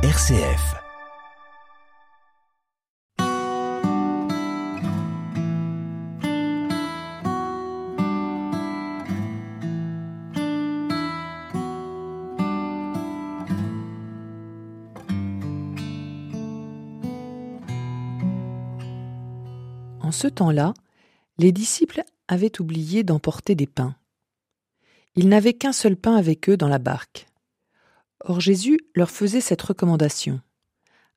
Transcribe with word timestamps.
RCF. 0.00 0.76
En 20.00 20.12
ce 20.12 20.28
temps-là, 20.28 20.74
les 21.38 21.50
disciples 21.50 22.04
avaient 22.28 22.60
oublié 22.60 23.02
d'emporter 23.02 23.56
des 23.56 23.66
pains. 23.66 23.96
Ils 25.16 25.28
n'avaient 25.28 25.54
qu'un 25.54 25.72
seul 25.72 25.96
pain 25.96 26.14
avec 26.14 26.48
eux 26.48 26.56
dans 26.56 26.68
la 26.68 26.78
barque. 26.78 27.27
Or 28.20 28.40
Jésus 28.40 28.78
leur 28.94 29.10
faisait 29.10 29.40
cette 29.40 29.62
recommandation. 29.62 30.40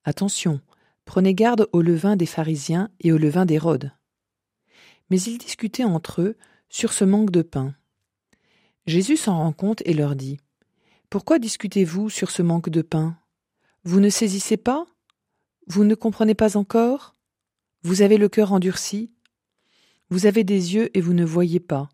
Attention, 0.04 0.62
prenez 1.06 1.34
garde 1.34 1.68
au 1.74 1.82
levain 1.82 2.16
des 2.16 2.26
pharisiens 2.26 2.90
et 3.00 3.12
au 3.12 3.18
levain 3.18 3.46
d'Hérode. 3.46 3.92
Mais 5.10 5.22
ils 5.22 5.38
discutaient 5.38 5.84
entre 5.84 6.22
eux 6.22 6.38
sur 6.70 6.94
ce 6.94 7.04
manque 7.04 7.32
de 7.32 7.42
pain. 7.42 7.76
Jésus 8.86 9.18
s'en 9.18 9.38
rend 9.38 9.52
compte 9.52 9.82
et 9.86 9.94
leur 9.94 10.16
dit 10.16 10.40
Pourquoi 11.10 11.38
discutez-vous 11.38 12.10
sur 12.10 12.32
ce 12.32 12.42
manque 12.42 12.70
de 12.70 12.82
pain? 12.82 13.18
Vous 13.84 14.00
ne 14.00 14.10
saisissez 14.10 14.58
pas? 14.58 14.86
Vous 15.68 15.84
ne 15.84 15.96
comprenez 15.96 16.36
pas 16.36 16.58
encore? 16.58 17.16
Vous 17.84 18.02
avez 18.02 18.18
le 18.18 18.30
cœur 18.30 18.54
endurci? 18.54 19.12
Vous 20.10 20.26
avez 20.26 20.44
des 20.44 20.76
yeux 20.76 20.96
et 20.96 21.02
vous 21.02 21.14
ne 21.14 21.26
voyez 21.26 21.60
pas. 21.60 21.90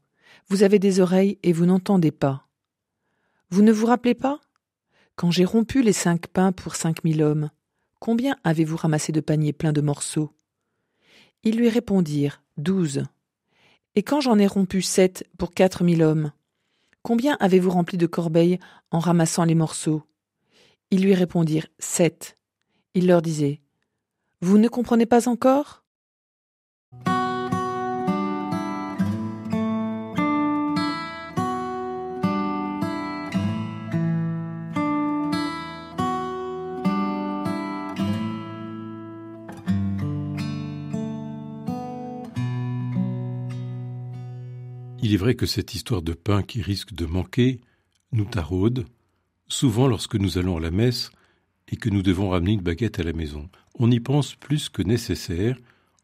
Vous 0.49 0.63
avez 0.63 0.80
des 0.80 0.99
oreilles 0.99 1.39
et 1.44 1.53
vous 1.53 1.66
n'entendez 1.66 2.11
pas. 2.11 2.47
Vous 3.49 3.61
ne 3.61 3.71
vous 3.71 3.85
rappelez 3.85 4.16
pas? 4.16 4.39
Quand 5.17 5.31
j'ai 5.31 5.45
rompu 5.45 5.81
les 5.81 5.94
cinq 5.94 6.27
pains 6.27 6.52
pour 6.52 6.76
cinq 6.76 7.03
mille 7.03 7.23
hommes, 7.23 7.49
combien 7.99 8.38
avez-vous 8.44 8.77
ramassé 8.77 9.11
de 9.11 9.19
paniers 9.19 9.52
pleins 9.52 9.73
de 9.73 9.81
morceaux? 9.81 10.31
Ils 11.44 11.58
lui 11.58 11.69
répondirent 11.69 12.44
Douze. 12.58 13.03
Et 13.95 14.03
quand 14.03 14.22
j'en 14.22 14.38
ai 14.38 14.45
rompu 14.45 14.83
sept 14.83 15.28
pour 15.39 15.56
quatre 15.56 15.83
mille 15.83 16.03
hommes, 16.03 16.31
combien 17.02 17.36
avez-vous 17.39 17.72
rempli 17.72 17.97
de 17.97 18.06
corbeilles 18.06 18.59
en 18.91 19.00
ramassant 19.00 19.44
les 19.44 19.56
morceaux? 19.56 20.03
Ils 20.91 21.02
lui 21.02 21.16
répondirent 21.16 21.67
Sept. 21.80 22.36
Il 22.94 23.08
leur 23.08 23.23
disait 23.23 23.59
vous 24.39 24.59
ne 24.59 24.67
comprenez 24.67 25.08
pas 25.08 25.28
encore? 25.28 25.84
Il 45.08 45.13
est 45.13 45.23
vrai 45.23 45.36
que 45.36 45.45
cette 45.45 45.73
histoire 45.73 46.02
de 46.02 46.11
pain 46.11 46.44
qui 46.44 46.61
risque 46.61 46.91
de 46.91 47.05
manquer 47.05 47.61
nous 48.11 48.25
taraude, 48.25 48.86
souvent 49.47 49.88
lorsque 49.88 50.16
nous 50.16 50.38
allons 50.38 50.58
à 50.58 50.59
la 50.59 50.69
messe 50.69 51.11
et 51.69 51.77
que 51.77 51.88
nous 51.88 52.02
devons 52.02 52.27
ramener 52.27 52.52
une 52.52 52.61
baguette 52.61 53.00
à 53.00 53.03
la 53.03 53.13
maison. 53.13 53.50
On 53.75 53.89
y 53.89 54.02
pense 54.02 54.35
plus 54.35 54.67
que 54.67 54.81
nécessaire, 54.81 55.58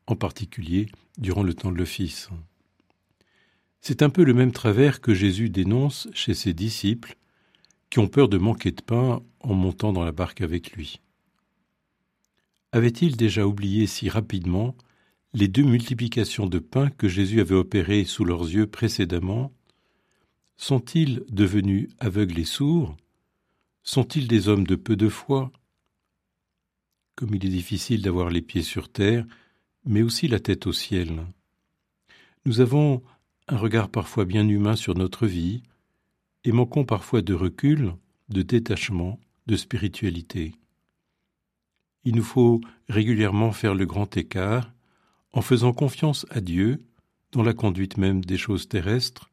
en 0.07 0.15
particulier 0.15 0.87
durant 1.17 1.43
le 1.43 1.53
temps 1.53 1.73
de 1.73 1.77
l'office. 1.77 2.29
C'est 3.81 4.03
un 4.03 4.09
peu 4.09 4.23
le 4.23 4.33
même 4.33 4.53
travers 4.53 5.01
que 5.01 5.13
Jésus 5.13 5.49
dénonce 5.49 6.07
chez 6.13 6.33
ses 6.33 6.53
disciples, 6.53 7.17
qui 7.89 7.99
ont 7.99 8.07
peur 8.07 8.29
de 8.29 8.37
manquer 8.37 8.71
de 8.71 8.81
pain 8.81 9.21
en 9.41 9.53
montant 9.53 9.91
dans 9.91 10.05
la 10.05 10.13
barque 10.13 10.39
avec 10.39 10.71
lui. 10.71 11.01
Avait-il 12.71 13.17
déjà 13.17 13.45
oublié 13.45 13.85
si 13.85 14.07
rapidement 14.07 14.77
les 15.33 15.47
deux 15.47 15.63
multiplications 15.63 16.45
de 16.45 16.59
pain 16.59 16.89
que 16.89 17.07
Jésus 17.07 17.41
avait 17.41 17.55
opérées 17.55 18.05
sous 18.05 18.23
leurs 18.23 18.43
yeux 18.43 18.67
précédemment 18.67 19.51
Sont-ils 20.57 21.23
devenus 21.29 21.89
aveugles 21.99 22.39
et 22.39 22.45
sourds? 22.45 22.95
Sont-ils 23.81 24.27
des 24.27 24.47
hommes 24.47 24.67
de 24.67 24.75
peu 24.75 24.95
de 24.95 25.09
foi? 25.09 25.51
Comme 27.15 27.33
il 27.33 27.45
est 27.45 27.49
difficile 27.49 28.01
d'avoir 28.01 28.29
les 28.29 28.41
pieds 28.41 28.61
sur 28.61 28.89
terre, 28.89 29.25
mais 29.85 30.03
aussi 30.03 30.27
la 30.27 30.39
tête 30.39 30.67
au 30.67 30.73
ciel. 30.73 31.25
Nous 32.45 32.59
avons 32.59 33.01
un 33.47 33.57
regard 33.57 33.89
parfois 33.89 34.25
bien 34.25 34.47
humain 34.47 34.75
sur 34.75 34.95
notre 34.95 35.27
vie, 35.27 35.63
et 36.43 36.51
manquons 36.51 36.85
parfois 36.85 37.21
de 37.21 37.33
recul, 37.33 37.93
de 38.29 38.41
détachement, 38.41 39.19
de 39.47 39.55
spiritualité. 39.55 40.53
Il 42.05 42.15
nous 42.15 42.23
faut 42.23 42.61
régulièrement 42.89 43.51
faire 43.51 43.75
le 43.75 43.85
grand 43.85 44.15
écart 44.17 44.72
en 45.33 45.41
faisant 45.41 45.73
confiance 45.73 46.25
à 46.29 46.41
Dieu 46.41 46.79
dans 47.31 47.43
la 47.43 47.53
conduite 47.53 47.97
même 47.97 48.23
des 48.23 48.37
choses 48.37 48.69
terrestres, 48.69 49.29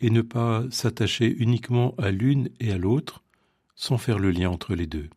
et 0.00 0.10
ne 0.10 0.22
pas 0.22 0.64
s'attacher 0.70 1.34
uniquement 1.38 1.94
à 1.98 2.10
l'une 2.10 2.48
et 2.58 2.72
à 2.72 2.78
l'autre, 2.78 3.22
sans 3.76 3.98
faire 3.98 4.18
le 4.18 4.30
lien 4.30 4.50
entre 4.50 4.74
les 4.74 4.86
deux. 4.86 5.08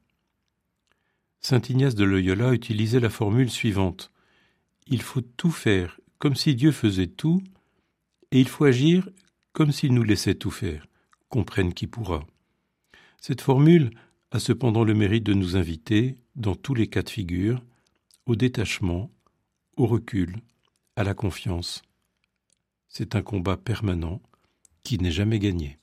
Saint 1.39 1.61
Ignace 1.67 1.95
de 1.95 2.03
Loyola 2.03 2.53
utilisait 2.53 2.99
la 2.99 3.09
formule 3.09 3.49
suivante 3.49 4.11
Il 4.87 5.01
faut 5.01 5.21
tout 5.21 5.51
faire 5.51 5.99
comme 6.19 6.35
si 6.35 6.55
Dieu 6.55 6.71
faisait 6.71 7.07
tout, 7.07 7.43
et 8.31 8.39
il 8.39 8.47
faut 8.47 8.65
agir 8.65 9.09
comme 9.51 9.71
s'il 9.71 9.93
nous 9.93 10.03
laissait 10.03 10.35
tout 10.35 10.51
faire, 10.51 10.87
comprenne 11.29 11.73
qui 11.73 11.87
pourra. 11.87 12.25
Cette 13.19 13.41
formule 13.41 13.91
a 14.31 14.39
cependant 14.39 14.83
le 14.83 14.93
mérite 14.93 15.25
de 15.25 15.33
nous 15.33 15.55
inviter, 15.55 16.17
dans 16.35 16.55
tous 16.55 16.73
les 16.73 16.87
cas 16.87 17.03
de 17.03 17.09
figure, 17.09 17.61
au 18.25 18.35
détachement, 18.35 19.11
au 19.77 19.85
recul, 19.85 20.37
à 20.95 21.03
la 21.03 21.13
confiance. 21.13 21.81
C'est 22.87 23.15
un 23.15 23.21
combat 23.21 23.57
permanent 23.57 24.21
qui 24.83 24.97
n'est 24.97 25.11
jamais 25.11 25.39
gagné. 25.39 25.79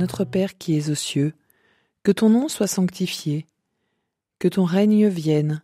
Notre 0.00 0.24
Père 0.24 0.56
qui 0.56 0.78
es 0.78 0.88
aux 0.88 0.94
cieux, 0.94 1.34
que 2.04 2.10
ton 2.10 2.30
nom 2.30 2.48
soit 2.48 2.66
sanctifié, 2.66 3.46
que 4.38 4.48
ton 4.48 4.64
règne 4.64 5.08
vienne, 5.08 5.62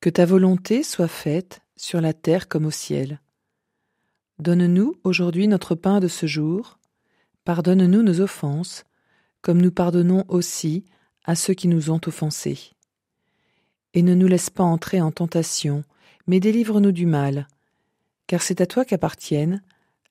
que 0.00 0.08
ta 0.08 0.24
volonté 0.24 0.82
soit 0.82 1.08
faite 1.08 1.60
sur 1.76 2.00
la 2.00 2.14
terre 2.14 2.48
comme 2.48 2.64
au 2.64 2.70
ciel. 2.70 3.20
Donne-nous 4.38 4.94
aujourd'hui 5.04 5.46
notre 5.46 5.74
pain 5.74 6.00
de 6.00 6.08
ce 6.08 6.24
jour, 6.24 6.78
pardonne-nous 7.44 8.02
nos 8.02 8.22
offenses, 8.22 8.84
comme 9.42 9.60
nous 9.60 9.72
pardonnons 9.72 10.24
aussi 10.28 10.86
à 11.26 11.34
ceux 11.34 11.52
qui 11.52 11.68
nous 11.68 11.90
ont 11.90 12.00
offensés. 12.06 12.72
Et 13.92 14.00
ne 14.00 14.14
nous 14.14 14.26
laisse 14.26 14.48
pas 14.48 14.64
entrer 14.64 15.02
en 15.02 15.12
tentation, 15.12 15.84
mais 16.26 16.40
délivre-nous 16.40 16.92
du 16.92 17.04
mal, 17.04 17.46
car 18.26 18.40
c'est 18.40 18.62
à 18.62 18.66
toi 18.66 18.86
qu'appartiennent 18.86 19.62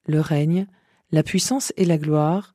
le 0.06 0.20
règne, 0.20 0.68
la 1.10 1.24
puissance 1.24 1.72
et 1.76 1.84
la 1.84 1.98
gloire, 1.98 2.54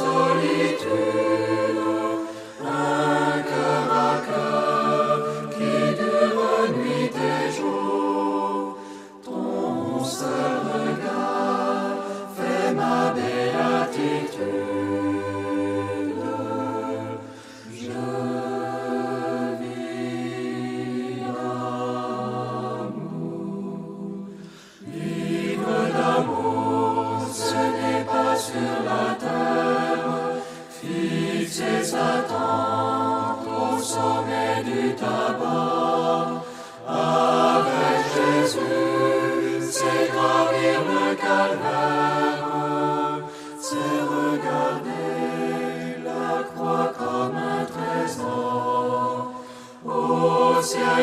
solitude. 0.00 1.39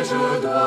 Je 0.03 0.41
dois 0.41 0.66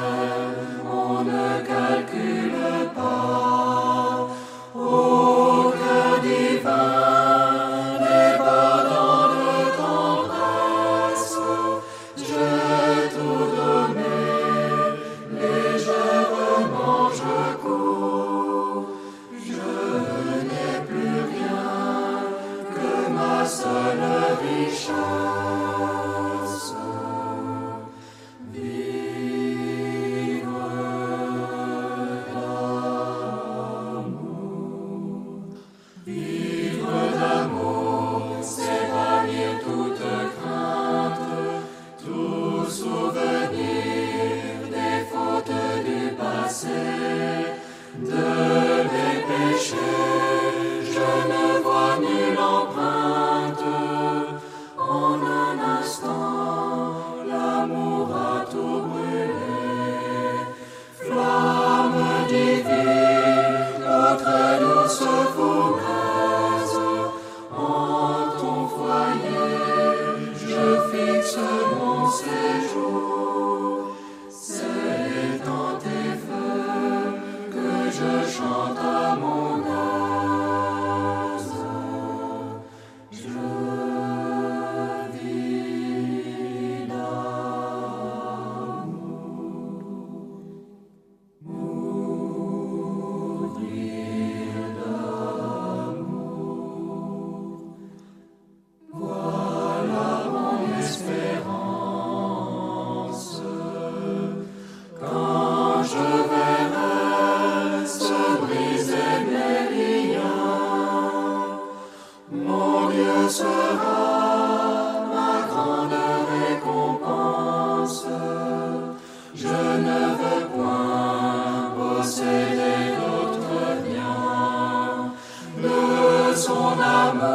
Je 127.21 127.27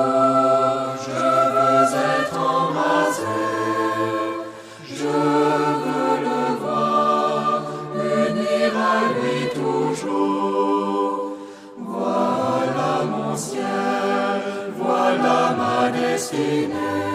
veux 1.13 1.85
être 2.19 2.37
en 2.41 2.73
je 4.85 4.95
veux 4.95 6.11
le 6.27 6.41
voir, 6.61 7.63
unir 7.95 8.73
à 8.77 8.99
lui 9.15 9.49
toujours. 9.55 11.37
Voilà 11.79 13.05
mon 13.09 13.37
ciel, 13.37 14.73
voilà 14.77 15.55
ma 15.57 15.91
destinée. 15.91 17.06